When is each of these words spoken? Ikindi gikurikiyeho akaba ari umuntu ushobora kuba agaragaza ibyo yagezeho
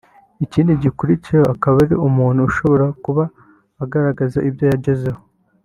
Ikindi 0.45 0.71
gikurikiyeho 0.83 1.47
akaba 1.55 1.77
ari 1.85 1.95
umuntu 2.07 2.39
ushobora 2.49 2.85
kuba 3.03 3.23
agaragaza 3.83 4.37
ibyo 4.49 4.65
yagezeho 4.73 5.21